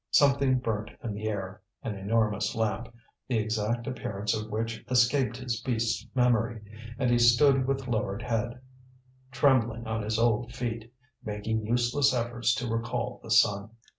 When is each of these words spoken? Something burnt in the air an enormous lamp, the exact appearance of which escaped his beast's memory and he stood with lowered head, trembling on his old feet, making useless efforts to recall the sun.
Something 0.09 0.57
burnt 0.57 0.89
in 1.03 1.13
the 1.13 1.27
air 1.27 1.61
an 1.83 1.93
enormous 1.95 2.55
lamp, 2.55 2.91
the 3.27 3.37
exact 3.37 3.85
appearance 3.85 4.33
of 4.35 4.49
which 4.49 4.83
escaped 4.89 5.37
his 5.37 5.61
beast's 5.61 6.07
memory 6.15 6.59
and 6.97 7.11
he 7.11 7.19
stood 7.19 7.67
with 7.67 7.87
lowered 7.87 8.23
head, 8.23 8.59
trembling 9.31 9.85
on 9.85 10.01
his 10.01 10.17
old 10.17 10.55
feet, 10.55 10.91
making 11.23 11.67
useless 11.67 12.15
efforts 12.15 12.55
to 12.55 12.67
recall 12.67 13.19
the 13.21 13.29
sun. 13.29 13.69